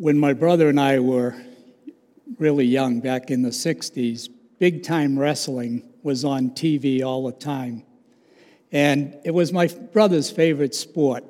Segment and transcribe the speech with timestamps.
[0.00, 1.36] when my brother and I were
[2.38, 7.82] really young, back in the 60s, big time wrestling was on TV all the time.
[8.72, 11.22] And it was my brother's favorite sport.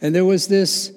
[0.00, 0.92] And there was this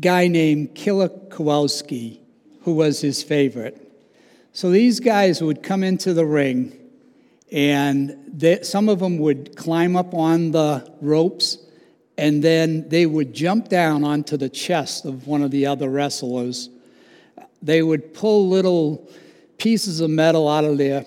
[0.00, 2.20] guy named Killer Kowalski
[2.62, 3.80] who was his favorite.
[4.52, 6.76] So these guys would come into the ring,
[7.52, 11.58] and they, some of them would climb up on the ropes,
[12.16, 16.68] and then they would jump down onto the chest of one of the other wrestlers.
[17.62, 19.08] They would pull little
[19.58, 21.04] pieces of metal out of their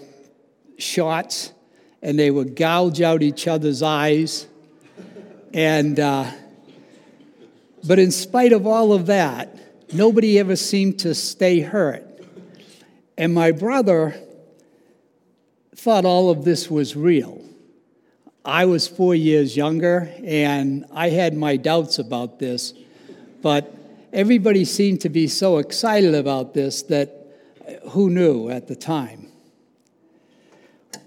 [0.78, 1.54] shots,
[2.02, 4.48] and they would gouge out each other's eyes.
[5.54, 6.30] And, uh,
[7.86, 9.58] but in spite of all of that,
[9.94, 12.04] nobody ever seemed to stay hurt.
[13.18, 14.16] And my brother
[15.76, 17.47] thought all of this was real.
[18.48, 22.74] I was four years younger, and I had my doubts about this,
[23.42, 23.76] but
[24.14, 27.28] everybody seemed to be so excited about this that
[27.68, 29.28] uh, who knew at the time?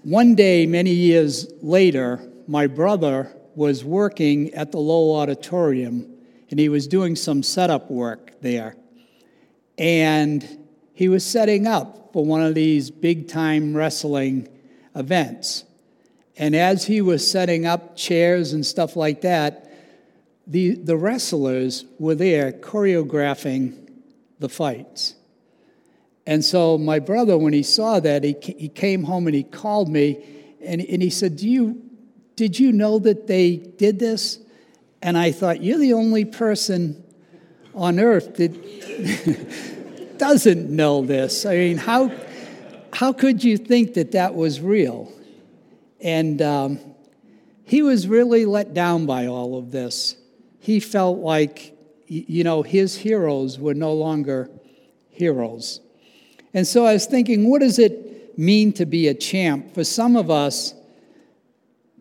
[0.03, 6.13] One day, many years later, my brother was working at the Lowell Auditorium
[6.51, 8.75] and he was doing some setup work there.
[9.79, 14.47] And he was setting up for one of these big time wrestling
[14.95, 15.63] events.
[16.41, 19.71] And as he was setting up chairs and stuff like that,
[20.47, 23.91] the, the wrestlers were there choreographing
[24.39, 25.13] the fights.
[26.25, 29.87] And so my brother, when he saw that, he, he came home and he called
[29.87, 30.25] me
[30.65, 31.79] and, and he said, Do you,
[32.35, 34.39] Did you know that they did this?
[34.99, 37.03] And I thought, You're the only person
[37.75, 41.45] on earth that doesn't know this.
[41.45, 42.11] I mean, how,
[42.93, 45.13] how could you think that that was real?
[46.01, 46.79] And um,
[47.63, 50.15] he was really let down by all of this.
[50.59, 51.77] He felt like,
[52.07, 54.49] you know, his heroes were no longer
[55.09, 55.79] heroes.
[56.53, 59.73] And so I was thinking, what does it mean to be a champ?
[59.73, 60.73] For some of us,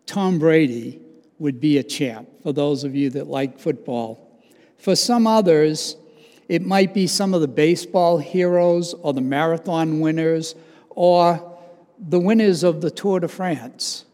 [0.07, 1.01] Tom Brady
[1.39, 4.43] would be a champ, for those of you that like football.
[4.79, 5.97] For some others,
[6.49, 10.55] it might be some of the baseball heroes or the marathon winners
[10.91, 11.50] or
[12.01, 14.05] the winners of the Tour de France.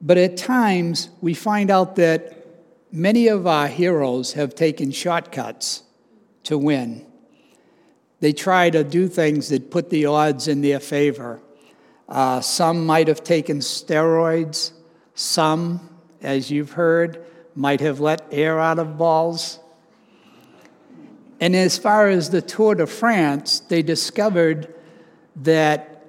[0.00, 2.44] But at times, we find out that
[2.90, 5.82] many of our heroes have taken shortcuts
[6.44, 7.06] to win.
[8.20, 11.40] They try to do things that put the odds in their favor.
[12.08, 14.72] Uh, some might have taken steroids.
[15.14, 15.88] Some,
[16.20, 17.24] as you've heard,
[17.54, 19.58] might have let air out of balls.
[21.40, 24.74] And as far as the Tour de France, they discovered
[25.42, 26.04] that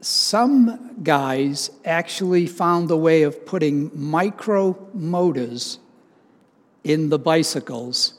[0.00, 5.78] some guys actually found a way of putting micro motors
[6.82, 8.18] in the bicycles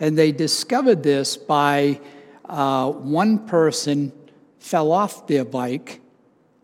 [0.00, 2.00] and they discovered this by
[2.48, 4.12] uh, one person
[4.58, 6.00] fell off their bike,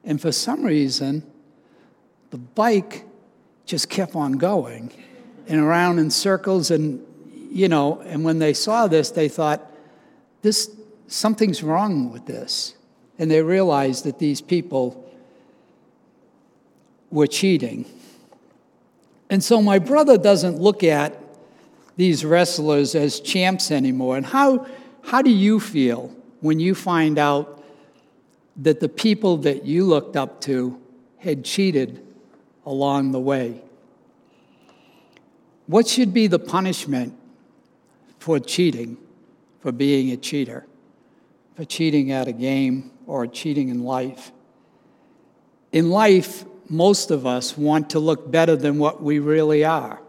[0.05, 1.25] and for some reason,
[2.31, 3.05] the bike
[3.67, 4.93] just kept on going
[5.47, 6.71] and around in circles.
[6.71, 7.05] And,
[7.51, 9.71] you know, and when they saw this, they thought,
[10.43, 10.71] this,
[11.07, 12.75] something's wrong with this.
[13.19, 15.11] And they realized that these people
[17.11, 17.85] were cheating.
[19.31, 21.17] And so my brother doesn't look at
[21.97, 24.17] these wrestlers as champs anymore.
[24.17, 24.67] And how,
[25.03, 27.63] how do you feel when you find out
[28.57, 30.81] that the people that you looked up to
[31.19, 32.05] had cheated
[32.67, 33.63] along the way?
[35.67, 37.17] What should be the punishment
[38.19, 38.97] for cheating,
[39.61, 40.67] for being a cheater,
[41.55, 44.33] for cheating at a game or cheating in life?
[45.73, 50.01] In life, most of us want to look better than what we really are.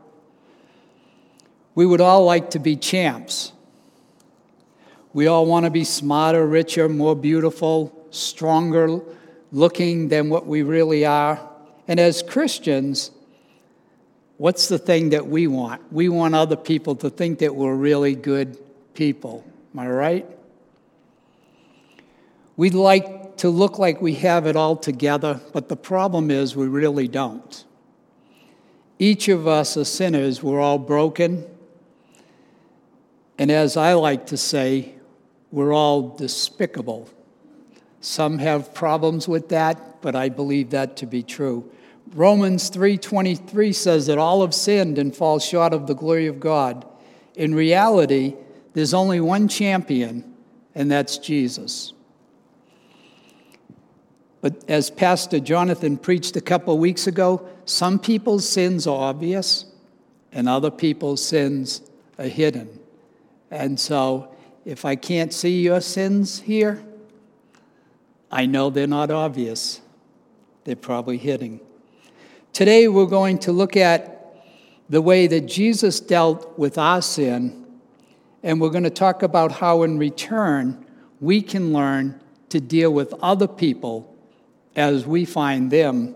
[1.73, 3.51] We would all like to be champs.
[5.13, 8.99] We all want to be smarter, richer, more beautiful, stronger
[9.51, 11.39] looking than what we really are.
[11.87, 13.11] And as Christians,
[14.37, 15.81] what's the thing that we want?
[15.91, 18.57] We want other people to think that we're really good
[18.93, 19.43] people.
[19.73, 20.34] Am I right?
[22.57, 26.67] We'd like to look like we have it all together, but the problem is we
[26.67, 27.65] really don't.
[28.97, 30.41] Each of us are sinners.
[30.41, 31.45] We're all broken.
[33.37, 34.93] And as I like to say,
[35.51, 37.09] we're all despicable.
[37.99, 41.69] Some have problems with that, but I believe that to be true.
[42.13, 46.85] Romans 3:23 says that all have sinned and fall short of the glory of God.
[47.35, 48.35] In reality,
[48.73, 50.23] there's only one champion,
[50.73, 51.94] and that's Jesus.
[54.45, 59.65] But as Pastor Jonathan preached a couple weeks ago, some people's sins are obvious,
[60.31, 61.81] and other people's sins
[62.19, 62.79] are hidden.
[63.49, 66.85] And so, if I can't see your sins here,
[68.29, 69.81] I know they're not obvious.
[70.63, 71.59] They're probably hidden.
[72.53, 74.45] Today, we're going to look at
[74.87, 77.65] the way that Jesus dealt with our sin,
[78.43, 80.85] and we're going to talk about how, in return,
[81.19, 84.11] we can learn to deal with other people
[84.75, 86.15] as we find them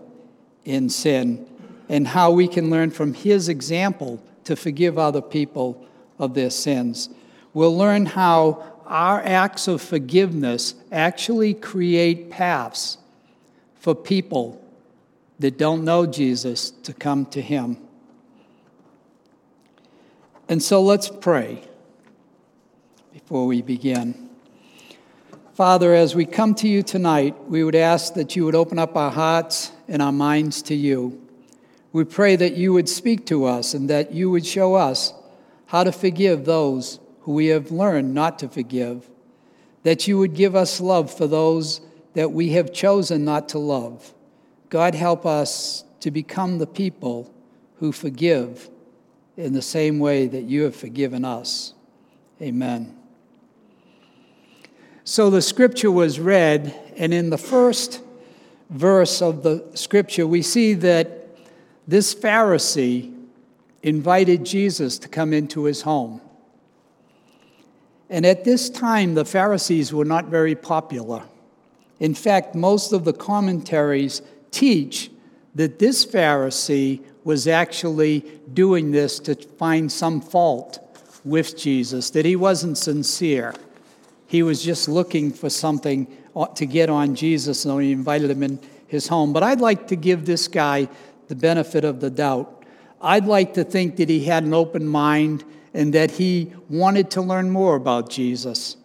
[0.64, 1.46] in sin,
[1.88, 5.86] and how we can learn from his example to forgive other people
[6.18, 7.08] of their sins.
[7.52, 12.98] We'll learn how our acts of forgiveness actually create paths
[13.76, 14.62] for people
[15.38, 17.78] that don't know Jesus to come to him.
[20.48, 21.62] And so let's pray
[23.12, 24.29] before we begin.
[25.54, 28.96] Father, as we come to you tonight, we would ask that you would open up
[28.96, 31.20] our hearts and our minds to you.
[31.92, 35.12] We pray that you would speak to us and that you would show us
[35.66, 39.10] how to forgive those who we have learned not to forgive,
[39.82, 41.80] that you would give us love for those
[42.14, 44.14] that we have chosen not to love.
[44.68, 47.32] God, help us to become the people
[47.78, 48.70] who forgive
[49.36, 51.74] in the same way that you have forgiven us.
[52.40, 52.99] Amen.
[55.10, 58.00] So the scripture was read, and in the first
[58.70, 61.26] verse of the scripture, we see that
[61.88, 63.12] this Pharisee
[63.82, 66.20] invited Jesus to come into his home.
[68.08, 71.24] And at this time, the Pharisees were not very popular.
[71.98, 74.22] In fact, most of the commentaries
[74.52, 75.10] teach
[75.56, 78.20] that this Pharisee was actually
[78.54, 80.78] doing this to find some fault
[81.24, 83.54] with Jesus, that he wasn't sincere.
[84.30, 86.06] He was just looking for something
[86.36, 89.32] uh, to get on Jesus, and he invited him in his home.
[89.32, 90.88] But I'd like to give this guy
[91.26, 92.62] the benefit of the doubt.
[93.00, 95.42] I'd like to think that he had an open mind
[95.74, 98.76] and that he wanted to learn more about Jesus.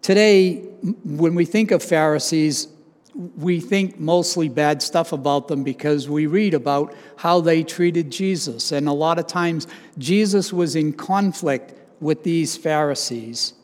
[0.00, 0.58] Today,
[1.02, 2.68] when we think of Pharisees,
[3.16, 8.70] we think mostly bad stuff about them because we read about how they treated Jesus.
[8.70, 9.66] And a lot of times,
[9.98, 13.54] Jesus was in conflict with these Pharisees.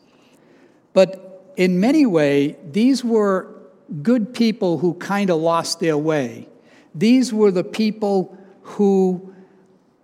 [0.99, 3.47] But in many ways, these were
[4.03, 6.49] good people who kind of lost their way.
[6.93, 9.33] These were the people who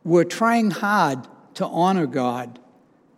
[0.05, 2.59] were trying hard to honor God.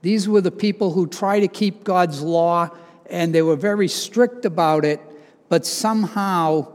[0.02, 2.72] These were the people who try to keep God's law,
[3.12, 5.00] and they were very strict about it,
[5.48, 6.74] but somehow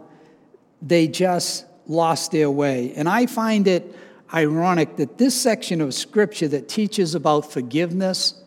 [0.81, 2.93] they just lost their way.
[2.95, 3.93] And I find it
[4.33, 8.42] ironic that this section of scripture that teaches about forgiveness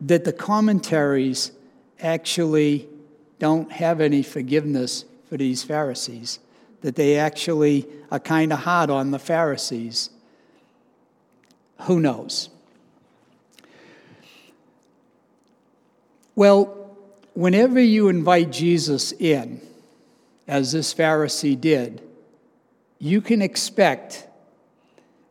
[0.00, 1.52] that the commentaries
[2.00, 2.88] actually
[3.38, 6.38] don't have any forgiveness for these Pharisees,
[6.82, 10.10] that they actually are kind of hard on the Pharisees.
[11.82, 12.48] Who knows?
[16.34, 16.96] Well,
[17.34, 19.60] whenever you invite Jesus in,
[20.46, 22.00] as this Pharisee did,
[22.98, 24.26] you can expect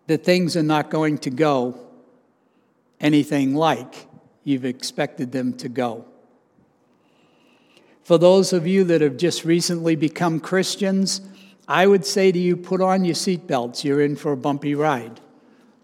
[0.07, 1.79] that things are not going to go
[2.99, 4.07] anything like
[4.47, 6.05] you've expected them to go.
[8.03, 11.19] For those of you that have just recently become Christians,
[11.67, 13.83] I would say to you put on your seatbelts.
[13.83, 15.19] You're in for a bumpy ride.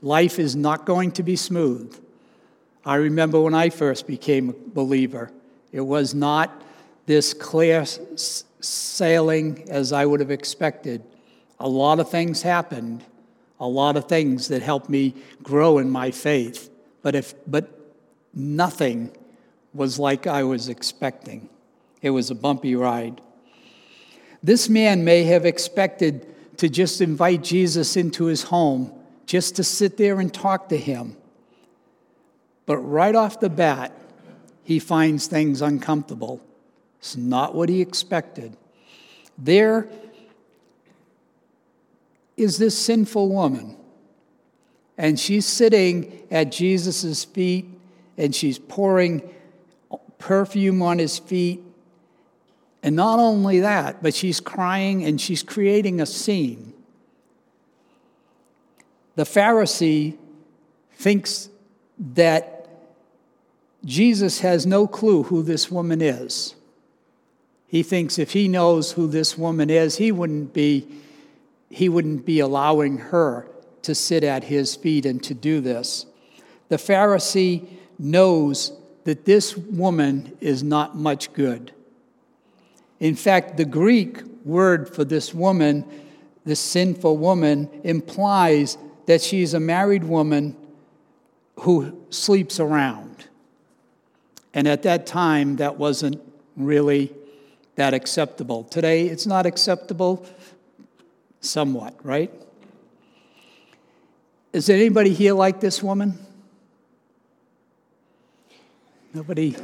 [0.01, 1.94] Life is not going to be smooth.
[2.86, 5.30] I remember when I first became a believer,
[5.73, 6.64] it was not
[7.06, 7.85] this clear
[8.61, 11.04] sailing as I would have expected.
[11.59, 13.04] A lot of things happened,
[13.59, 16.69] a lot of things that helped me grow in my faith.
[17.02, 17.82] But, if, but
[18.33, 19.16] nothing
[19.73, 21.49] was like I was expecting.
[22.02, 23.21] It was a bumpy ride.
[24.42, 28.92] This man may have expected to just invite Jesus into his home,
[29.25, 31.16] just to sit there and talk to him.
[32.66, 33.92] But right off the bat,
[34.63, 36.42] he finds things uncomfortable.
[36.99, 38.56] It's not what he expected.
[39.37, 39.90] There
[42.37, 43.75] is this sinful woman,
[44.97, 47.66] and she's sitting at Jesus' feet
[48.18, 49.22] and she's pouring
[50.18, 51.62] perfume on his feet.
[52.82, 56.74] And not only that, but she's crying and she's creating a scene.
[59.16, 60.18] The Pharisee
[60.94, 61.50] thinks
[61.98, 62.68] that
[63.86, 66.56] Jesus has no clue who this woman is.
[67.68, 70.88] He thinks if he knows who this woman is, he wouldn't be,
[71.70, 73.48] he wouldn't be allowing her
[73.82, 76.06] to sit at his feet and to do this.
[76.70, 77.68] The Pharisee
[78.00, 78.73] knows
[79.04, 81.71] that this woman is not much good.
[83.00, 85.85] In fact, the Greek word for this woman,
[86.45, 90.56] this sinful woman, implies that she's a married woman
[91.59, 93.28] who sleeps around.
[94.54, 96.21] And at that time, that wasn't
[96.56, 97.14] really
[97.76, 98.64] that acceptable.
[98.66, 100.26] Today, it's not acceptable,
[101.42, 102.31] somewhat, right?
[104.54, 106.22] Is anybody here like this woman?
[109.14, 109.56] Nobody?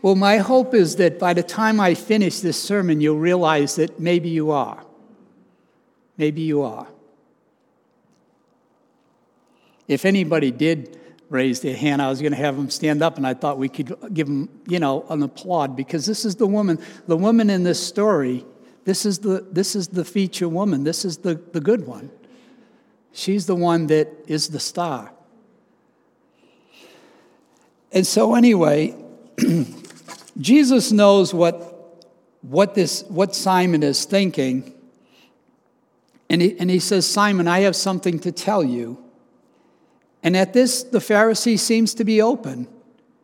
[0.00, 4.00] well, my hope is that by the time I finish this sermon, you'll realize that
[4.00, 4.82] maybe you are.
[6.16, 6.86] Maybe you are.
[9.86, 13.26] If anybody did raise their hand, I was going to have them stand up, and
[13.26, 16.78] I thought we could give them, you know, an applaud because this is the woman,
[17.06, 18.46] the woman in this story.
[18.84, 20.84] This is the, this is the feature woman.
[20.84, 22.10] This is the, the good one.
[23.12, 25.13] She's the one that is the star.
[27.94, 28.92] And so, anyway,
[30.38, 32.04] Jesus knows what,
[32.42, 34.74] what, this, what Simon is thinking.
[36.28, 38.98] And he, and he says, Simon, I have something to tell you.
[40.24, 42.66] And at this, the Pharisee seems to be open,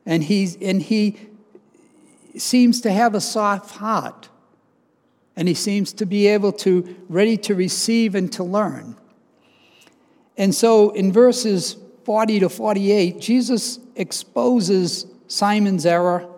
[0.06, 1.16] and, he's, and he
[2.36, 4.28] seems to have a soft heart,
[5.34, 8.96] and he seems to be able to, ready to receive and to learn.
[10.36, 11.76] And so in verses
[12.10, 16.28] 40 to 48, Jesus exposes Simon's error,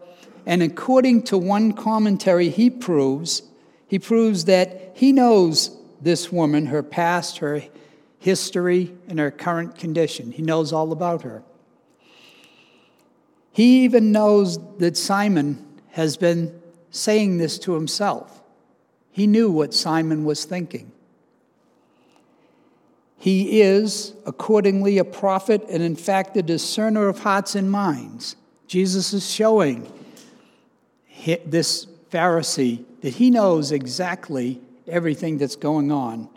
[0.45, 3.41] and according to one commentary, he proves,
[3.89, 7.63] he proves that he knows this woman, her past, her
[8.19, 10.31] history, and her current condition.
[10.31, 11.43] He knows all about her.
[13.51, 16.61] He even knows that Simon has been
[16.91, 18.43] saying this to himself.
[19.11, 20.92] He knew what Simon was thinking.
[23.23, 28.35] He is, accordingly, a prophet and, in fact, a discerner of hearts and minds.
[28.67, 29.87] Jesus is showing
[31.47, 36.29] this Pharisee that he knows exactly everything that's going on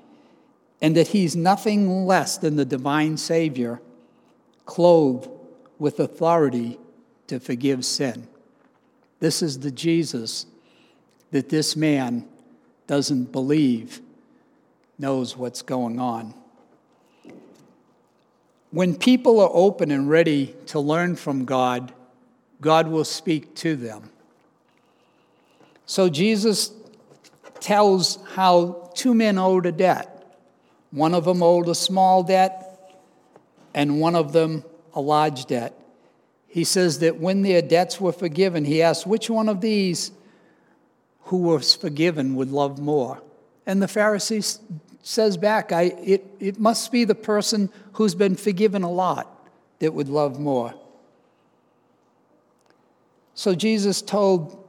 [0.80, 3.82] and that he's nothing less than the divine Savior,
[4.68, 5.28] clothed
[5.80, 6.78] with authority
[7.26, 8.28] to forgive sin.
[9.22, 10.46] This is the Jesus
[11.32, 12.28] that this man
[12.86, 14.02] doesn't believe
[15.00, 16.36] knows what's going on.
[18.72, 21.94] When people are open and ready to learn from God,
[22.62, 24.10] God will speak to them.
[25.86, 26.72] So Jesus
[27.60, 30.12] tells how two men owed a debt.
[30.92, 32.96] One of them owed a small debt,
[33.74, 35.80] and one of them a large debt.
[36.48, 40.12] He says that when their debts were forgiven, he asked, Which one of these
[41.24, 43.22] who was forgiven would love more?
[43.66, 44.60] And the Pharisee
[45.06, 49.48] says back, I, it, it must be the person who's been forgiven a lot
[49.78, 50.74] that would love more.
[53.36, 54.68] So Jesus told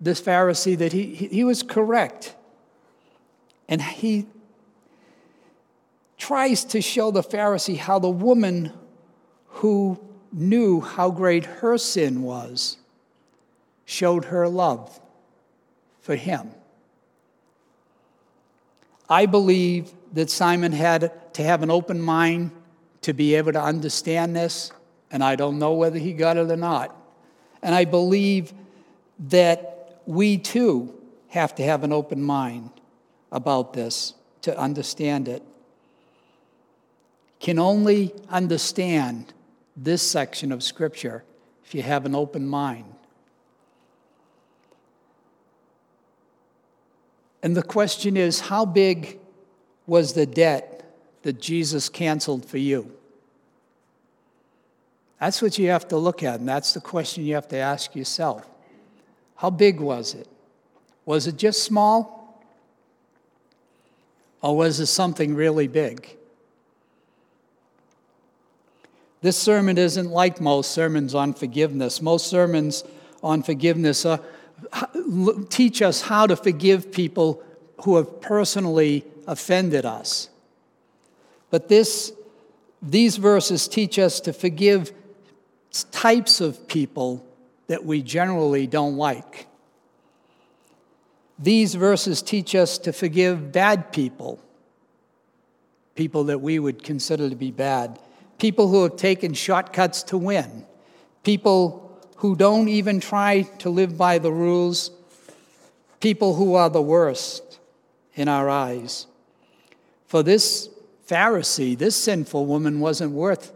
[0.00, 2.36] this Pharisee that he, he was correct.
[3.68, 4.26] And he
[6.16, 8.72] tries to show the Pharisee how the woman
[9.46, 9.98] who
[10.32, 12.76] knew how great her sin was
[13.84, 15.00] showed her love
[16.00, 16.52] for him.
[19.08, 22.50] I believe that Simon had to have an open mind
[23.02, 24.72] to be able to understand this,
[25.10, 26.96] and I don't know whether he got it or not.
[27.62, 28.52] And I believe
[29.28, 30.94] that we too
[31.28, 32.70] have to have an open mind
[33.30, 35.42] about this to understand it
[37.40, 39.32] can only understand
[39.76, 41.22] this section of Scripture
[41.64, 42.95] if you have an open mind.
[47.42, 49.18] And the question is how big
[49.86, 50.84] was the debt
[51.22, 52.92] that Jesus canceled for you?
[55.20, 57.96] That's what you have to look at, and that's the question you have to ask
[57.96, 58.46] yourself.
[59.36, 60.28] How big was it?
[61.04, 62.42] Was it just small?
[64.42, 66.16] Or was it something really big?
[69.22, 72.02] This sermon isn't like most sermons on forgiveness.
[72.02, 72.84] Most sermons
[73.22, 74.18] on forgiveness uh,
[75.48, 77.42] teach us how to forgive people
[77.82, 80.28] who have personally offended us.
[81.50, 82.12] But this,
[82.82, 84.92] these verses teach us to forgive
[85.90, 87.24] types of people
[87.66, 89.46] that we generally don't like.
[91.38, 94.40] These verses teach us to forgive bad people,
[95.94, 97.98] people that we would consider to be bad
[98.38, 100.64] people who have taken shortcuts to win,
[101.22, 101.85] people
[102.16, 104.90] who don't even try to live by the rules,
[106.00, 107.58] people who are the worst
[108.14, 109.06] in our eyes.
[110.06, 110.68] For this
[111.08, 113.52] Pharisee, this sinful woman wasn't worth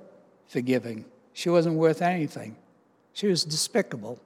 [0.49, 1.05] forgiving.
[1.33, 2.57] She wasn't worth anything.
[3.12, 4.21] She was despicable.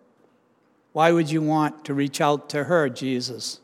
[0.92, 3.60] Why would you want to reach out to her, Jesus?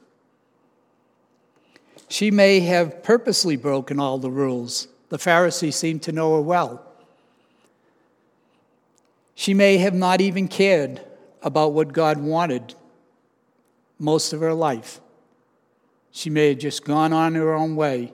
[2.09, 6.90] She may have purposely broken all the rules The Pharisee seemed to know her well.
[9.41, 11.01] She may have not even cared
[11.43, 12.75] about what God wanted
[13.99, 15.01] most of her life.
[16.11, 18.13] She may have just gone on her own way.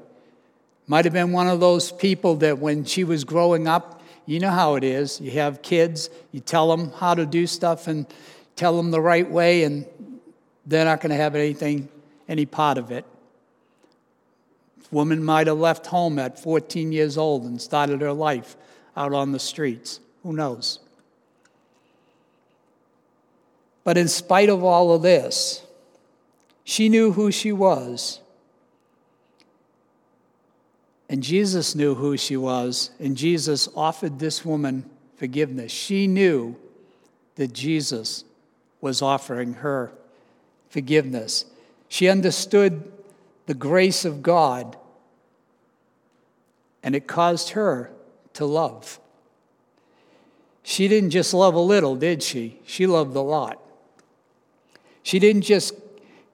[0.86, 4.52] Might have been one of those people that when she was growing up, you know
[4.52, 5.20] how it is.
[5.20, 8.06] You have kids, you tell them how to do stuff and
[8.54, 9.84] tell them the right way, and
[10.64, 11.88] they're not going to have anything,
[12.28, 13.04] any part of it.
[14.92, 18.56] Woman might have left home at 14 years old and started her life
[18.96, 19.98] out on the streets.
[20.22, 20.78] Who knows?
[23.86, 25.62] But in spite of all of this,
[26.64, 28.18] she knew who she was.
[31.08, 35.70] And Jesus knew who she was, and Jesus offered this woman forgiveness.
[35.70, 36.56] She knew
[37.36, 38.24] that Jesus
[38.80, 39.92] was offering her
[40.68, 41.44] forgiveness.
[41.88, 42.90] She understood
[43.46, 44.76] the grace of God,
[46.82, 47.92] and it caused her
[48.32, 48.98] to love.
[50.64, 52.58] She didn't just love a little, did she?
[52.66, 53.62] She loved a lot.
[55.06, 55.72] She didn't just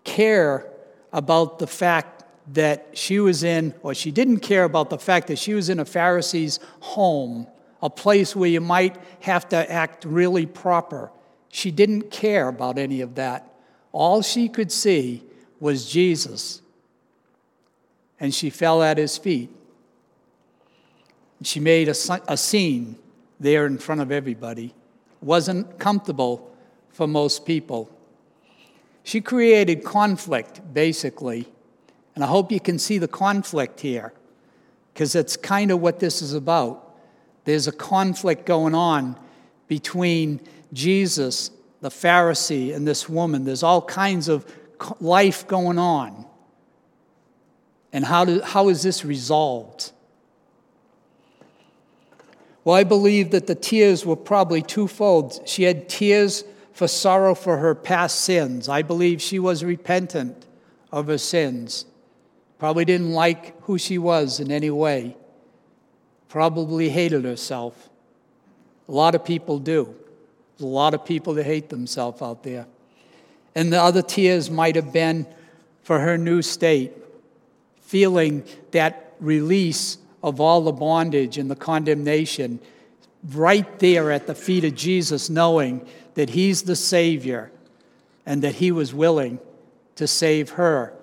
[0.03, 0.67] care
[1.13, 2.25] about the fact
[2.55, 5.79] that she was in, or she didn't care about the fact that she was in
[5.79, 7.47] a Pharisee's home,
[7.83, 11.11] a place where you might have to act really proper.
[11.51, 13.53] She didn't care about any of that.
[13.93, 15.23] All she could see
[15.61, 16.63] was Jesus.
[18.19, 19.51] And she fell at his feet.
[21.43, 21.95] She made a,
[22.27, 22.97] a scene
[23.39, 24.75] there in front of everybody.
[25.21, 26.51] Wasn't comfortable
[26.89, 27.91] for most people.
[29.05, 31.49] She created conflict, basically.
[32.15, 34.13] And I hope you can see the conflict here,
[34.93, 36.95] because it's kind of what this is about.
[37.45, 39.19] There's a conflict going on
[39.67, 40.41] between
[40.73, 43.45] Jesus, the Pharisee, and this woman.
[43.45, 44.45] There's all kinds of
[45.01, 46.27] life going on.
[47.93, 49.93] And how, do, how is this resolved?
[52.65, 55.41] Well, I believe that the tears were probably twofold.
[55.47, 58.69] She had tears for sorrow for her past sins.
[58.69, 60.47] I believe she was repentant
[60.91, 61.85] of her sins.
[62.59, 65.17] Probably didn't like who she was in any way.
[66.29, 67.91] Probably hated herself.
[68.89, 69.95] A lot of people do.
[70.57, 72.67] There's a lot of people that hate themselves out there.
[73.55, 75.27] And the other tears might have been
[75.83, 76.93] for her new state,
[77.81, 82.61] feeling that release of all the bondage and the condemnation
[83.35, 87.51] right there at the feet of Jesus, knowing that He's the Savior
[88.27, 89.39] and that He was willing
[89.97, 90.95] to save her.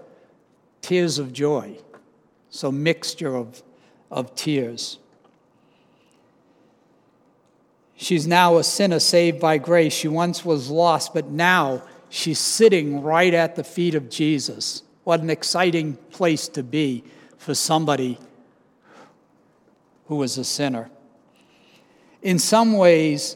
[0.81, 1.77] Tears of joy.
[2.49, 3.61] So, mixture of,
[4.09, 4.97] of tears.
[7.95, 9.93] She's now a sinner saved by grace.
[9.93, 14.83] She once was lost, but now she's sitting right at the feet of Jesus.
[15.03, 17.03] What an exciting place to be
[17.37, 18.17] for somebody
[20.07, 20.89] who was a sinner.
[22.21, 23.35] In some ways,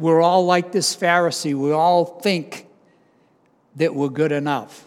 [0.00, 1.54] we're all like this Pharisee.
[1.54, 2.66] We all think
[3.76, 4.84] that we're good enough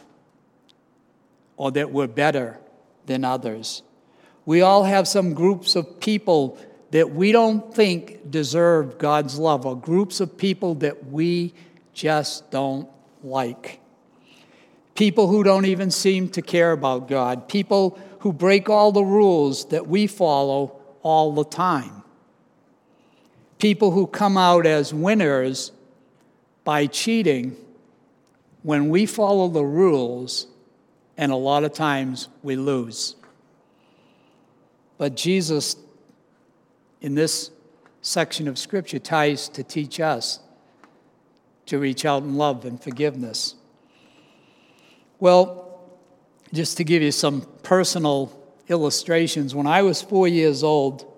[1.56, 2.60] or that we're better
[3.06, 3.84] than others.
[4.46, 6.58] We all have some groups of people
[6.92, 11.54] that we don't think deserve God's love, or groups of people that we
[11.94, 12.88] just don't
[13.24, 13.80] like.
[14.94, 19.66] People who don't even seem to care about God, people who break all the rules
[19.70, 22.03] that we follow all the time
[23.64, 25.72] people who come out as winners
[26.66, 27.56] by cheating
[28.62, 30.48] when we follow the rules,
[31.16, 33.16] and a lot of times we lose.
[34.98, 35.78] But Jesus,
[37.00, 37.52] in this
[38.02, 40.42] section of Scripture, ties to teach us
[41.68, 43.56] to reach out in love and forgiveness.
[45.22, 45.80] Well,
[46.52, 51.13] just to give you some personal illustrations, when I was four years old,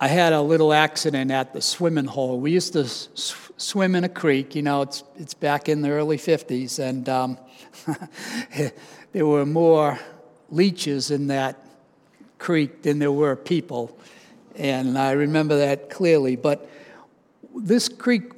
[0.00, 2.38] I had a little accident at the swimming hole.
[2.38, 5.90] We used to sw- swim in a creek, you know, it's, it's back in the
[5.90, 7.36] early 50s, and um,
[9.12, 9.98] there were more
[10.50, 11.60] leeches in that
[12.38, 13.98] creek than there were people.
[14.54, 16.36] And I remember that clearly.
[16.36, 16.70] But
[17.56, 18.30] this creek,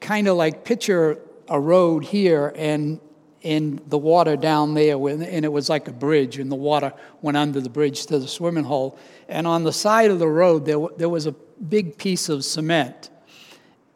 [0.00, 1.18] kind of like picture
[1.48, 3.00] a road here and
[3.42, 7.36] in the water down there, and it was like a bridge, and the water went
[7.36, 8.98] under the bridge to the swimming hole.
[9.28, 13.10] And on the side of the road, there, there was a big piece of cement.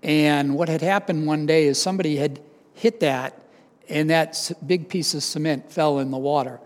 [0.03, 2.41] And what had happened one day is somebody had
[2.75, 3.41] hit that,
[3.89, 6.61] and that big piece of cement fell in the water.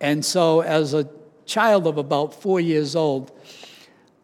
[0.00, 1.08] And so, as a
[1.46, 3.32] child of about four years old,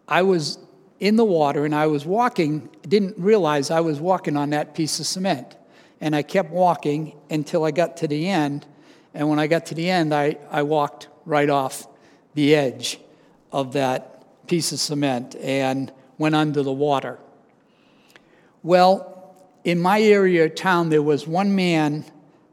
[0.07, 0.59] I was
[0.99, 5.01] in the water and I was walking, didn't realize I was walking on that piece
[5.01, 5.57] of cement.
[6.01, 8.67] And I kept walking until I got to the end.
[9.15, 11.87] And when I got to the end, I, I walked right off
[12.35, 12.99] the edge
[13.53, 17.19] of that piece of cement and went under the water.
[18.63, 19.35] Well,
[19.65, 22.05] in my area of town, there was one man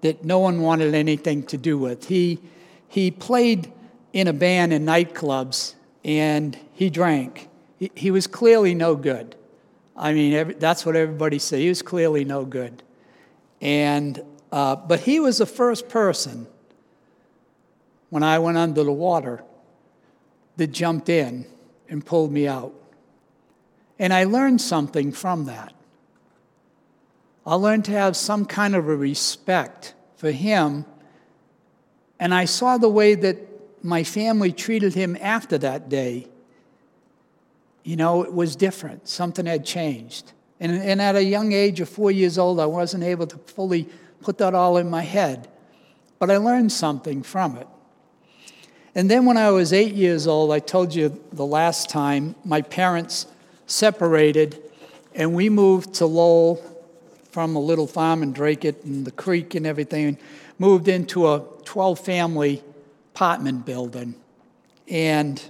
[0.01, 2.07] that no one wanted anything to do with.
[2.07, 2.39] He,
[2.87, 3.71] he played
[4.13, 7.49] in a band in nightclubs and he drank.
[7.77, 9.35] He, he was clearly no good.
[9.95, 11.59] I mean, every, that's what everybody said.
[11.59, 12.83] He was clearly no good.
[13.61, 16.47] And, uh, but he was the first person
[18.09, 19.43] when I went under the water
[20.57, 21.45] that jumped in
[21.89, 22.73] and pulled me out.
[23.99, 25.73] And I learned something from that.
[27.45, 30.85] I learned to have some kind of a respect for him.
[32.19, 33.37] And I saw the way that
[33.83, 36.27] my family treated him after that day.
[37.83, 39.07] You know, it was different.
[39.07, 40.33] Something had changed.
[40.59, 43.87] And, and at a young age of four years old, I wasn't able to fully
[44.21, 45.47] put that all in my head.
[46.19, 47.67] But I learned something from it.
[48.95, 52.61] And then when I was eight years old, I told you the last time, my
[52.61, 53.27] parents
[53.67, 54.63] separated
[55.13, 56.63] and we moved to Lowell
[57.31, 60.17] from a little farm in Dracut and the creek and everything,
[60.59, 62.63] moved into a 12 family
[63.13, 64.15] apartment building.
[64.87, 65.41] And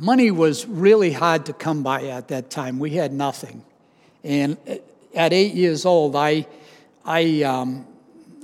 [0.00, 2.78] money was really hard to come by at that time.
[2.78, 3.62] We had nothing.
[4.24, 4.56] And
[5.14, 6.46] at eight years old, I,
[7.04, 7.86] I, um,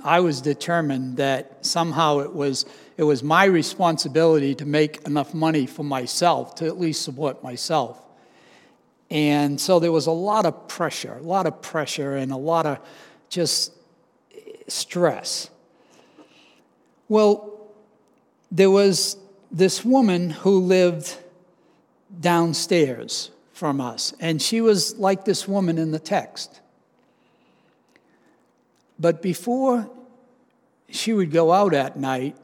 [0.05, 2.67] I was determined that somehow it was
[2.99, 8.03] it was my responsibility to make enough money for myself to at least support myself.
[9.11, 12.65] And so there was a lot of pressure, a lot of pressure, and a lot
[12.65, 12.79] of
[13.29, 13.73] just
[14.67, 15.51] stress.
[17.09, 17.69] Well,
[18.51, 19.19] there was
[19.53, 21.19] this woman who lived
[22.21, 26.61] downstairs from us, and she was like this woman in the text.
[28.99, 29.91] But before
[30.89, 32.37] she would go out at night,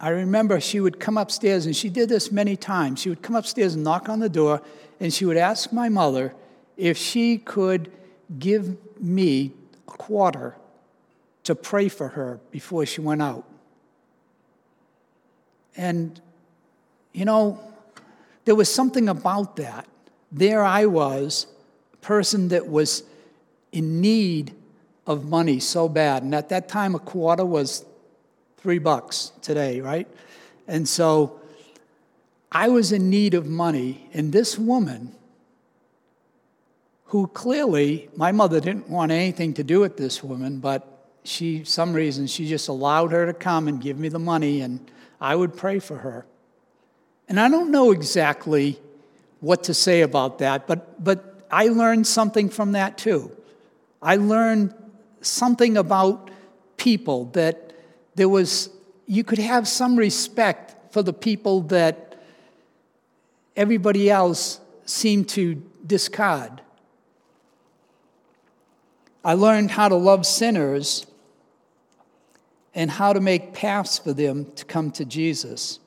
[0.00, 3.00] I remember she would come upstairs, and she did this many times.
[3.00, 4.60] She would come upstairs and knock on the door,
[5.00, 6.34] and she would ask my mother
[6.76, 7.90] if she could
[8.38, 9.52] give me
[9.88, 10.56] a quarter
[11.44, 13.44] to pray for her before she went out.
[15.76, 16.20] And,
[17.12, 17.60] you know,
[18.44, 19.86] there was something about that.
[20.30, 21.46] There I was,
[21.92, 23.04] a person that was
[23.72, 24.54] in need
[25.06, 26.22] of money so bad.
[26.22, 27.84] And at that time, a quarter was
[28.58, 30.08] three bucks today, right?
[30.66, 31.40] And so
[32.50, 35.14] I was in need of money, and this woman,
[37.06, 41.92] who clearly, my mother didn't want anything to do with this woman, but she, some
[41.92, 45.56] reason, she just allowed her to come and give me the money, and I would
[45.56, 46.26] pray for her.
[47.28, 48.78] And I don't know exactly
[49.40, 53.30] what to say about that, but, but I learned something from that too.
[54.02, 54.74] I learned
[55.20, 56.30] something about
[56.76, 57.72] people that
[58.14, 58.70] there was,
[59.06, 62.22] you could have some respect for the people that
[63.56, 66.60] everybody else seemed to discard.
[69.24, 71.06] I learned how to love sinners
[72.74, 75.78] and how to make paths for them to come to Jesus.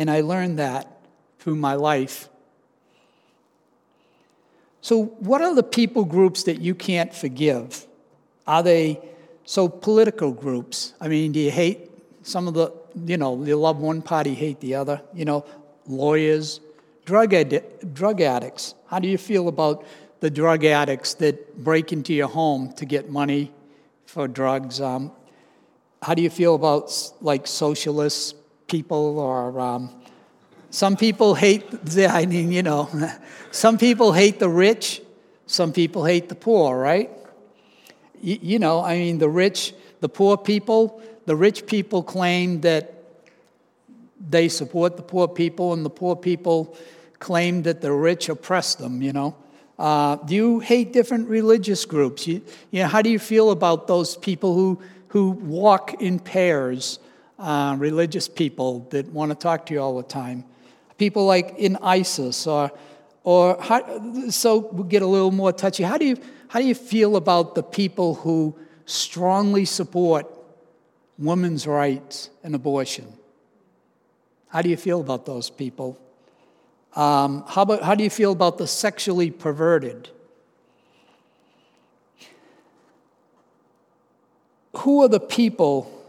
[0.00, 0.88] And I learned that
[1.38, 2.30] through my life.
[4.80, 7.86] So, what are the people groups that you can't forgive?
[8.46, 8.98] Are they
[9.44, 11.90] so, political groups, I mean, do you hate
[12.22, 12.72] some of the,
[13.04, 15.02] you know, you love one party, hate the other?
[15.12, 15.44] You know,
[15.86, 16.60] lawyers,
[17.04, 17.34] drug,
[17.92, 18.74] drug addicts.
[18.86, 19.84] How do you feel about
[20.20, 23.52] the drug addicts that break into your home to get money
[24.06, 24.80] for drugs?
[24.80, 25.12] Um,
[26.00, 28.36] how do you feel about like socialist
[28.70, 29.90] people or um,
[30.70, 32.88] some people hate the, I mean, you know,
[33.50, 35.02] some people hate the rich,
[35.46, 37.10] some people hate the poor, right?
[38.20, 42.94] you, you know, I mean, the rich, the poor people, the rich people claim that
[44.28, 46.76] they support the poor people, and the poor people
[47.18, 49.34] claim that the rich oppress them, you know.
[49.78, 52.26] Uh, do you hate different religious groups?
[52.26, 56.98] You, you know, how do you feel about those people who, who walk in pairs,
[57.40, 60.44] uh, religious people that want to talk to you all the time?
[60.98, 62.70] People like in ISIS, or,
[63.24, 65.82] or how, so we get a little more touchy.
[65.82, 70.26] How do you, how do you feel about the people who strongly support
[71.18, 73.06] women's rights and abortion?
[74.48, 75.98] How do you feel about those people?
[76.94, 80.10] Um, how, about, how do you feel about the sexually perverted?
[84.78, 85.99] Who are the people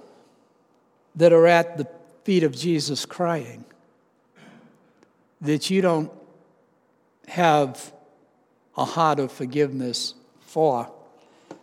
[1.16, 1.88] that are at the
[2.24, 3.66] feet of Jesus crying
[5.42, 6.12] that you don't
[7.28, 7.92] have
[8.78, 10.92] a heart of forgiveness for.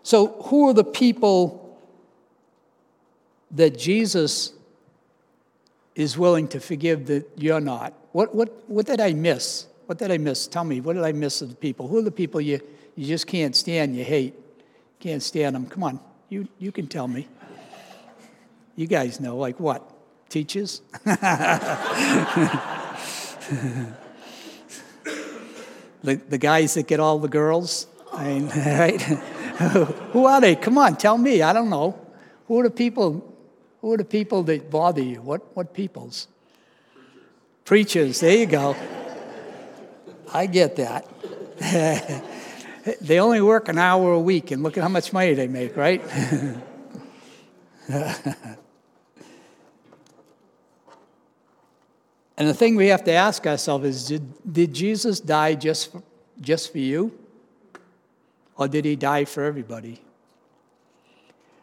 [0.03, 1.79] So, who are the people
[3.53, 4.53] that Jesus
[5.95, 7.93] is willing to forgive that you're not?
[8.13, 9.67] What, what, what did I miss?
[9.87, 10.47] What did I miss?
[10.47, 11.89] Tell me, what did I miss of the people?
[11.89, 12.61] Who are the people you,
[12.95, 14.35] you just can't stand, you hate?
[15.01, 15.67] Can't stand them.
[15.67, 17.29] Come on, you, you can tell me.
[18.79, 19.83] You guys know, like what?
[20.29, 20.83] Teachers?
[21.05, 21.17] the,
[26.05, 27.89] the guys that get all the girls?
[28.13, 29.03] I mean, right?
[30.13, 30.55] Who are they?
[30.55, 31.43] Come on, tell me.
[31.43, 31.99] I don't know.
[32.47, 33.35] Who are the people?
[33.81, 35.23] Who are the people that bother you?
[35.23, 36.29] What, what peoples?
[37.65, 38.21] Preachers.
[38.21, 38.77] There you go.
[40.33, 41.05] I get that.
[43.01, 45.77] they only work an hour a week, and look at how much money they make,
[45.77, 46.01] right?
[52.39, 56.03] And the thing we have to ask ourselves is did, did Jesus die just for,
[56.41, 57.13] just for you?
[58.57, 60.01] Or did he die for everybody?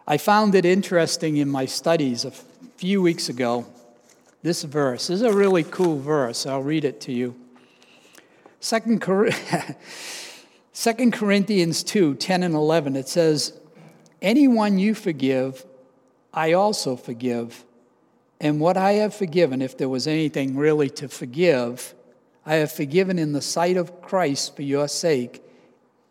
[0.05, 3.65] I found it interesting in my studies a few weeks ago,
[4.43, 5.07] this verse.
[5.07, 6.45] This is a really cool verse.
[6.45, 7.35] I'll read it to you.
[8.59, 9.29] Second, Cor-
[10.73, 13.53] 2 Corinthians 2 10 and 11, it says,
[14.21, 15.65] Anyone you forgive,
[16.33, 17.64] I also forgive.
[18.45, 21.95] And what I have forgiven, if there was anything really to forgive,
[22.45, 25.43] I have forgiven in the sight of Christ for your sake.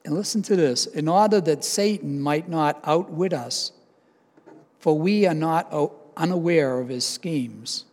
[0.04, 3.70] And listen to this in order that Satan might not outwit us,
[4.80, 5.72] for we are not
[6.16, 7.84] unaware of his schemes.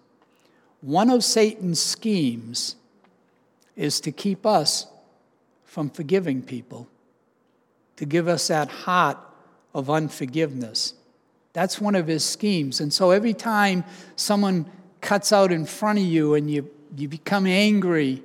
[0.81, 2.77] One of Satan's schemes
[3.75, 4.87] is to keep us
[5.65, 6.87] from forgiving people,
[7.95, 9.19] to give us that heart
[9.75, 10.95] of unforgiveness.
[11.53, 12.79] That's one of his schemes.
[12.79, 13.83] And so every time
[14.15, 14.65] someone
[15.01, 18.23] cuts out in front of you and you, you become angry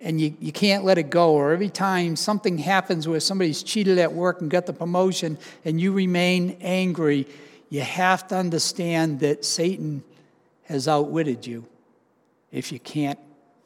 [0.00, 3.98] and you, you can't let it go, or every time something happens where somebody's cheated
[3.98, 7.26] at work and got the promotion and you remain angry,
[7.68, 10.02] you have to understand that Satan
[10.64, 11.66] has outwitted you
[12.50, 13.18] if you can't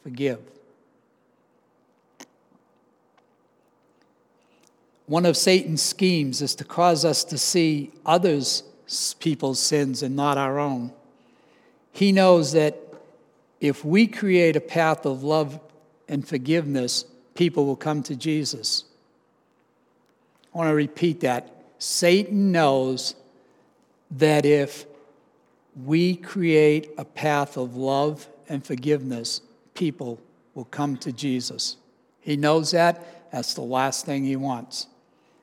[0.02, 0.40] forgive.
[5.06, 8.64] One of Satan's schemes is to cause us to see others
[9.20, 10.92] people's sins and not our own.
[11.92, 12.78] He knows that
[13.60, 15.58] if we create a path of love
[16.08, 18.84] and forgiveness, people will come to Jesus.
[20.54, 21.50] I want to repeat that.
[21.78, 23.14] Satan knows
[24.10, 24.86] that if
[25.84, 29.40] we create a path of love and forgiveness,
[29.74, 30.20] people
[30.54, 31.76] will come to Jesus.
[32.20, 33.30] He knows that.
[33.32, 34.86] That's the last thing he wants.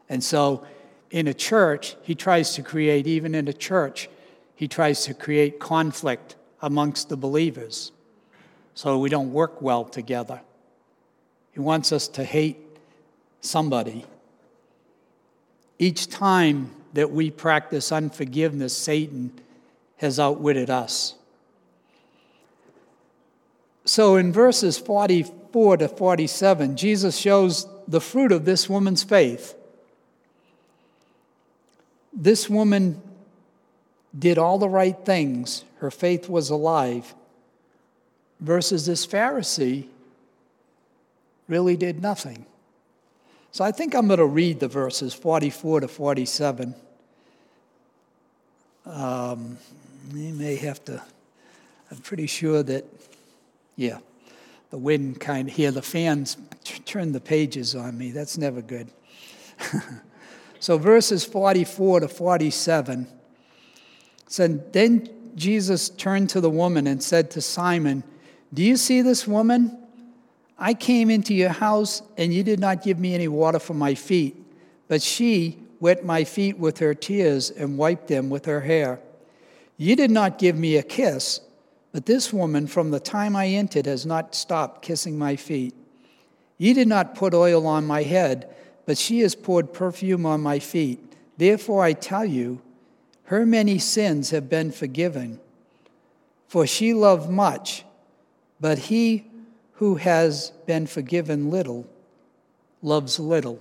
[0.07, 0.65] And so
[1.11, 4.09] in a church, he tries to create, even in a church,
[4.55, 7.91] he tries to create conflict amongst the believers
[8.73, 10.41] so we don't work well together.
[11.51, 12.57] He wants us to hate
[13.41, 14.05] somebody.
[15.77, 19.33] Each time that we practice unforgiveness, Satan
[19.97, 21.15] has outwitted us.
[23.83, 29.55] So in verses 44 to 47, Jesus shows the fruit of this woman's faith
[32.13, 33.01] this woman
[34.17, 37.15] did all the right things, her faith was alive,
[38.39, 39.87] versus this Pharisee
[41.47, 42.45] really did nothing.
[43.51, 46.73] So I think I'm going to read the verses 44 to 47.
[48.85, 49.57] Um,
[50.13, 51.01] you may have to,
[51.91, 52.85] I'm pretty sure that,
[53.75, 53.99] yeah,
[54.69, 56.37] the wind kind of here, the fans
[56.85, 58.11] turn the pages on me.
[58.11, 58.89] That's never good.
[60.61, 63.07] So verses 44 to 47
[64.27, 68.03] said, Then Jesus turned to the woman and said to Simon,
[68.53, 69.75] Do you see this woman?
[70.59, 73.95] I came into your house, and you did not give me any water for my
[73.95, 74.35] feet,
[74.87, 78.99] but she wet my feet with her tears and wiped them with her hair.
[79.77, 81.41] You did not give me a kiss,
[81.91, 85.73] but this woman, from the time I entered, has not stopped kissing my feet.
[86.59, 90.59] You did not put oil on my head but she has poured perfume on my
[90.59, 90.99] feet.
[91.37, 92.61] Therefore, I tell you,
[93.25, 95.39] her many sins have been forgiven.
[96.47, 97.85] For she loved much,
[98.59, 99.25] but he
[99.75, 101.87] who has been forgiven little
[102.81, 103.59] loves little.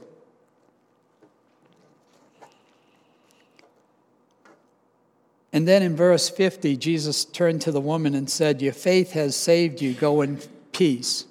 [5.52, 9.37] And then in verse 50, Jesus turned to the woman and said, Your faith has
[9.37, 9.94] saved you.
[9.94, 10.38] Go in
[10.72, 11.26] peace.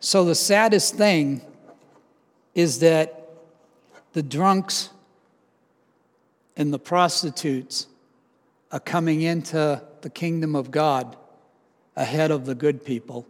[0.00, 1.42] So the saddest thing
[2.54, 3.28] is that
[4.12, 4.90] the drunks
[6.56, 7.86] and the prostitutes
[8.70, 11.16] are coming into the kingdom of God
[11.96, 13.26] ahead of the good people.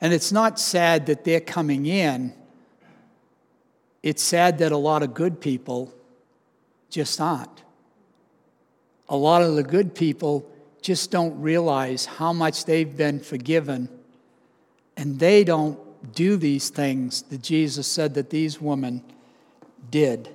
[0.00, 2.34] And it's not sad that they're coming in,
[4.02, 5.92] it's sad that a lot of good people
[6.90, 7.62] just aren't.
[9.08, 10.44] A lot of the good people
[10.80, 13.88] just don't realize how much they've been forgiven,
[14.96, 15.78] and they don't
[16.14, 19.02] do these things that Jesus said that these women
[19.90, 20.28] did.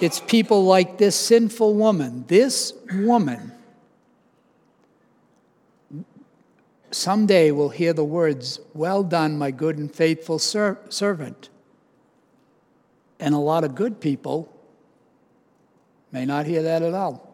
[0.00, 2.24] It's people like this sinful woman.
[2.28, 3.52] This woman
[6.90, 11.48] someday will hear the words, Well done, my good and faithful ser- servant.
[13.20, 14.52] And a lot of good people
[16.12, 17.27] may not hear that at all.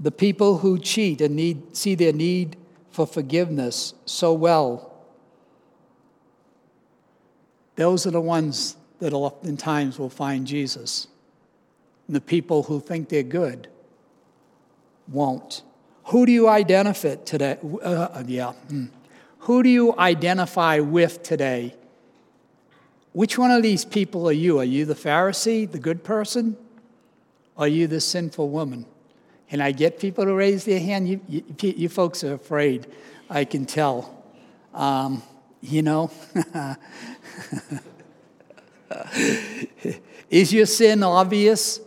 [0.00, 2.56] The people who cheat and need, see their need
[2.90, 4.90] for forgiveness so well,
[7.76, 11.06] those are the ones that oftentimes will find Jesus.
[12.06, 13.68] And the people who think they're good
[15.08, 15.62] won't.
[16.04, 17.58] Who do you identify today?
[17.82, 18.52] Uh, yeah.
[18.52, 18.86] Hmm.
[19.40, 21.74] Who do you identify with today?
[23.12, 24.58] Which one of these people are you?
[24.58, 26.56] Are you the Pharisee, the good person?
[27.56, 28.86] Are you the sinful woman?
[29.50, 31.08] And I get people to raise their hand.
[31.08, 32.86] You, you, you folks are afraid,
[33.28, 34.24] I can tell.
[34.72, 35.22] Um,
[35.60, 36.10] you know?
[40.30, 41.80] is your sin obvious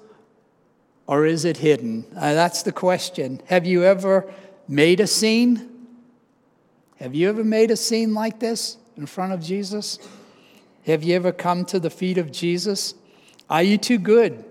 [1.08, 2.06] or is it hidden?
[2.16, 3.42] Uh, that's the question.
[3.46, 4.32] Have you ever
[4.68, 5.70] made a scene?
[6.98, 10.00] Have you ever made a scene like this in front of Jesus?
[10.86, 12.94] Have you ever come to the feet of Jesus?
[13.50, 14.44] Are you too good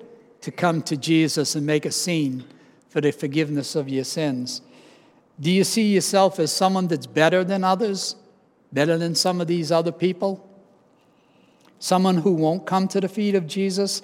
[0.42, 2.44] to come to Jesus and make a scene?
[2.92, 4.60] For the forgiveness of your sins.
[5.40, 8.16] Do you see yourself as someone that's better than others?
[8.70, 10.46] Better than some of these other people?
[11.78, 14.02] Someone who won't come to the feet of Jesus?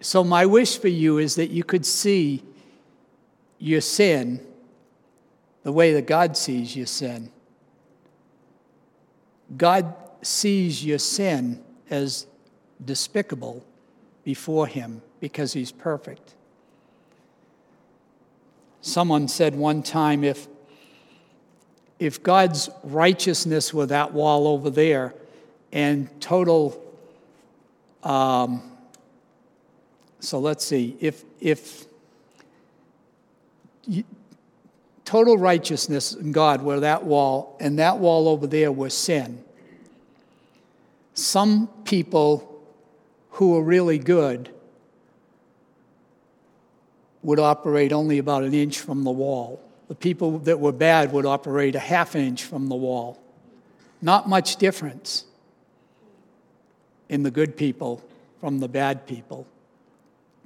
[0.00, 2.42] So, my wish for you is that you could see
[3.58, 4.40] your sin
[5.62, 7.30] the way that God sees your sin.
[9.54, 12.26] God sees your sin as
[12.82, 13.66] despicable
[14.24, 16.36] before Him because He's perfect.
[18.86, 20.46] Someone said one time if,
[21.98, 25.12] if God's righteousness were that wall over there
[25.72, 26.80] and total,
[28.04, 28.62] um,
[30.20, 31.86] so let's see, if, if
[35.04, 39.42] total righteousness in God were that wall and that wall over there was sin,
[41.12, 42.62] some people
[43.30, 44.48] who are really good
[47.26, 49.60] would operate only about an inch from the wall.
[49.88, 53.18] The people that were bad would operate a half inch from the wall.
[54.00, 55.24] Not much difference
[57.08, 58.00] in the good people
[58.38, 59.44] from the bad people.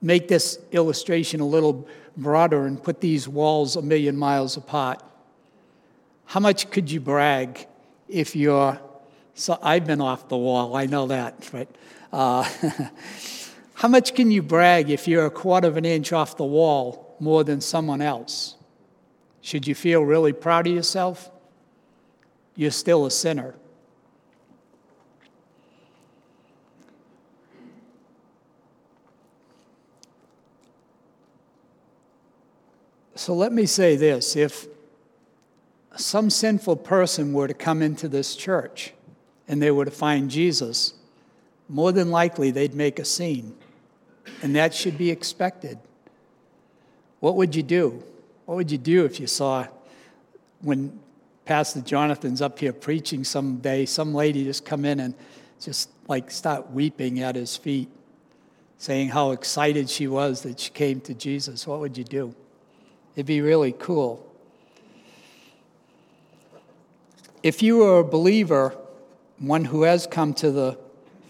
[0.00, 5.02] Make this illustration a little broader and put these walls a million miles apart.
[6.24, 7.66] How much could you brag
[8.08, 8.80] if you're,
[9.34, 11.68] so I've been off the wall, I know that, right?
[12.10, 12.48] Uh,
[13.80, 17.16] How much can you brag if you're a quarter of an inch off the wall
[17.18, 18.56] more than someone else?
[19.40, 21.30] Should you feel really proud of yourself?
[22.54, 23.54] You're still a sinner.
[33.14, 34.66] So let me say this if
[35.96, 38.92] some sinful person were to come into this church
[39.48, 40.92] and they were to find Jesus,
[41.66, 43.56] more than likely they'd make a scene
[44.42, 45.78] and that should be expected.
[47.20, 48.02] What would you do?
[48.46, 49.66] What would you do if you saw
[50.62, 50.98] when
[51.44, 55.14] Pastor Jonathan's up here preaching someday, some lady just come in and
[55.60, 57.88] just like start weeping at his feet,
[58.78, 61.66] saying how excited she was that she came to Jesus?
[61.66, 62.34] What would you do?
[63.14, 64.26] It'd be really cool.
[67.42, 68.76] If you are a believer,
[69.38, 70.78] one who has come to the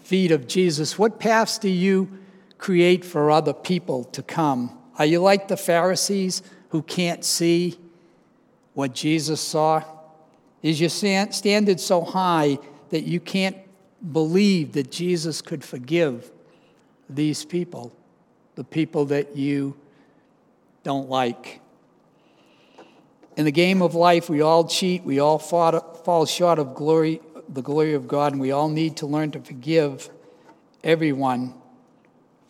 [0.03, 2.20] feet of Jesus, what paths do you
[2.61, 4.77] create for other people to come?
[4.97, 7.77] Are you like the Pharisees who can't see
[8.75, 9.83] what Jesus saw?
[10.61, 12.59] Is your standard so high
[12.91, 13.57] that you can't
[14.13, 16.31] believe that Jesus could forgive
[17.09, 17.91] these people,
[18.55, 19.75] the people that you
[20.83, 21.61] don't like?
[23.37, 27.63] In the game of life, we all cheat, we all fall short of glory, the
[27.63, 30.11] glory of God, and we all need to learn to forgive
[30.83, 31.55] everyone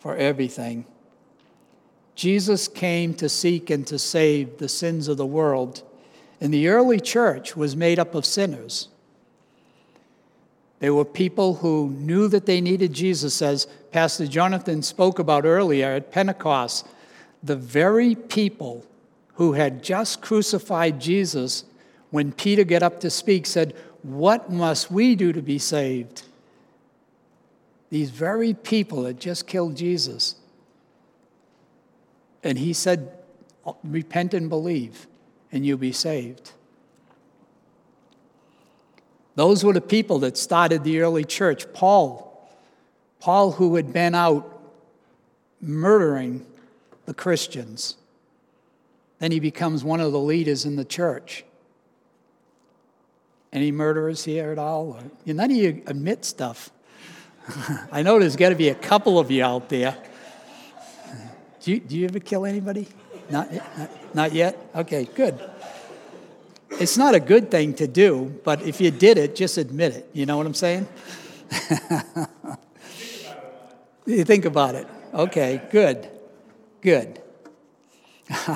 [0.02, 0.84] for everything.
[2.16, 5.84] Jesus came to seek and to save the sins of the world,
[6.40, 8.88] and the early church was made up of sinners.
[10.80, 15.92] They were people who knew that they needed Jesus, as Pastor Jonathan spoke about earlier
[15.92, 16.84] at Pentecost.
[17.40, 18.84] The very people
[19.34, 21.62] who had just crucified Jesus,
[22.10, 23.72] when Peter got up to speak, said,
[24.02, 26.24] What must we do to be saved?
[27.92, 30.36] These very people that just killed Jesus.
[32.42, 33.12] And he said,
[33.84, 35.06] Repent and believe,
[35.52, 36.52] and you'll be saved.
[39.34, 41.70] Those were the people that started the early church.
[41.74, 42.50] Paul,
[43.20, 44.62] Paul, who had been out
[45.60, 46.46] murdering
[47.04, 47.96] the Christians,
[49.18, 51.44] then he becomes one of the leaders in the church.
[53.52, 54.98] Any murderers here at all?
[55.26, 56.70] None of you admit stuff.
[57.92, 59.96] I know there's got to be a couple of you out there.
[61.60, 62.88] Do you, do you ever kill anybody?
[63.30, 64.58] Not, not, not yet?
[64.74, 65.38] Okay, good.
[66.72, 70.10] It's not a good thing to do, but if you did it, just admit it.
[70.12, 70.88] You know what I'm saying?
[74.06, 74.88] you think about it.
[75.14, 76.08] Okay, good.
[76.80, 77.20] Good.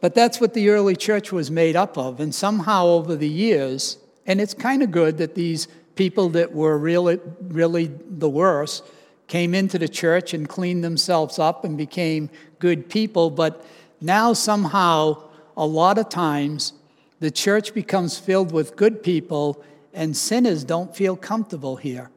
[0.00, 2.20] but that's what the early church was made up of.
[2.20, 6.78] And somehow over the years, and it's kind of good that these people that were
[6.78, 8.84] really, really the worst
[9.26, 13.30] came into the church and cleaned themselves up and became good people.
[13.30, 13.64] But
[14.00, 15.22] now somehow,
[15.56, 16.72] a lot of times,
[17.20, 19.62] the church becomes filled with good people
[19.94, 22.10] and sinners don't feel comfortable here.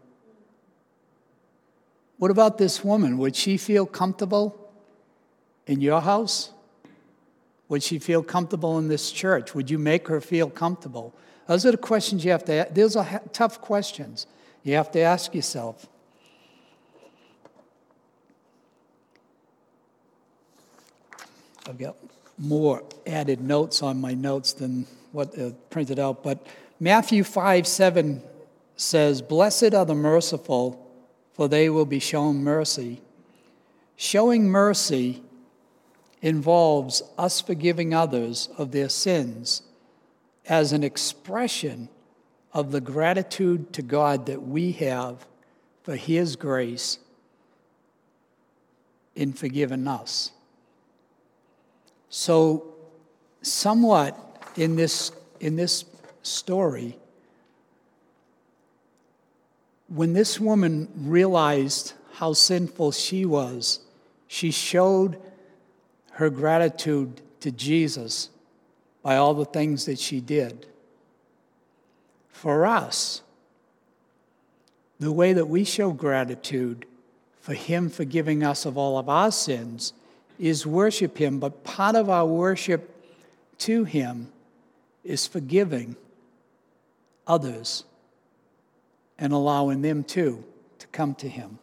[2.17, 3.17] What about this woman?
[3.17, 4.57] Would she feel comfortable
[5.67, 6.51] in your house?
[7.67, 9.53] Would she feel comfortable in this church?
[9.53, 11.13] Would you make her feel comfortable?
[11.47, 12.73] Those are the questions you have to ask.
[12.73, 14.27] Those are tough questions
[14.63, 15.87] you have to ask yourself.
[21.67, 21.95] I've got
[22.37, 26.45] more added notes on my notes than what uh, printed out, but
[26.79, 28.21] Matthew 5 7
[28.75, 30.91] says, Blessed are the merciful,
[31.33, 33.01] for they will be shown mercy.
[33.95, 35.23] Showing mercy
[36.21, 39.61] involves us forgiving others of their sins
[40.47, 41.89] as an expression
[42.53, 45.25] of the gratitude to God that we have
[45.83, 46.99] for His grace
[49.15, 50.31] in forgiving us.
[52.09, 52.75] So,
[53.41, 54.17] somewhat
[54.55, 55.85] in this, in this
[56.23, 56.97] story,
[59.87, 63.79] when this woman realized how sinful she was,
[64.27, 65.21] she showed
[66.11, 68.29] her gratitude to Jesus
[69.05, 70.65] by all the things that she did.
[72.27, 73.21] For us,
[74.99, 76.87] the way that we show gratitude
[77.39, 79.93] for Him forgiving us of all of our sins
[80.39, 83.05] is worship Him, but part of our worship
[83.59, 84.29] to Him
[85.03, 85.95] is forgiving
[87.27, 87.83] others
[89.19, 90.43] and allowing them too
[90.79, 91.59] to come to Him.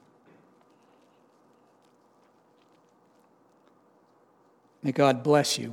[4.85, 5.61] May God bless you.